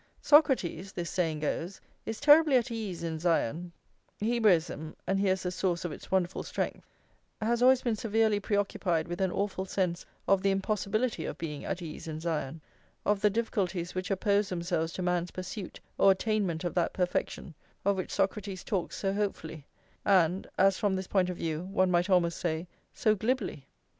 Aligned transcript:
"Socrates," 0.23 0.93
this 0.93 1.11
saying 1.11 1.41
goes, 1.41 1.79
"is 2.07 2.19
terribly 2.19 2.55
at 2.55 2.71
ease 2.71 3.03
in 3.03 3.19
Zion" 3.19 3.71
Hebraism, 4.19 4.95
and 5.05 5.19
here 5.19 5.33
is 5.33 5.43
the 5.43 5.51
source 5.51 5.85
of 5.85 5.91
its 5.91 6.09
wonderful 6.09 6.41
strength, 6.41 6.87
has 7.39 7.61
always 7.61 7.83
been 7.83 7.95
severely 7.95 8.39
preoccupied 8.39 9.07
with 9.07 9.21
an 9.21 9.31
awful 9.31 9.63
sense 9.65 10.03
of 10.27 10.41
the 10.41 10.49
impossibility 10.49 11.23
of 11.25 11.37
being 11.37 11.65
at 11.65 11.83
ease 11.83 12.07
in 12.07 12.19
Zion; 12.19 12.61
of 13.05 13.21
the 13.21 13.29
difficulties 13.29 13.93
which 13.93 14.09
oppose 14.09 14.49
themselves 14.49 14.91
to 14.93 15.03
man's 15.03 15.29
pursuit 15.29 15.79
or 15.99 16.09
attainment 16.09 16.63
of 16.63 16.73
that 16.73 16.93
perfection 16.93 17.53
of 17.85 17.95
which 17.97 18.09
Socrates 18.09 18.63
talks 18.63 18.95
so 18.97 19.13
hopefully, 19.13 19.67
and, 20.03 20.49
as 20.57 20.79
from 20.79 20.95
this 20.95 21.05
point 21.05 21.29
of 21.29 21.37
view 21.37 21.61
one 21.65 21.91
might 21.91 22.09
almost 22.09 22.39
say, 22.39 22.67
so 22.91 23.13
glibly. 23.13 23.67